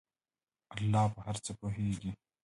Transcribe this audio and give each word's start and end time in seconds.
الله 0.75 1.03
په 1.13 1.19
هر 1.25 1.37
څه 1.45 1.51
پوهیږي. 1.59 2.11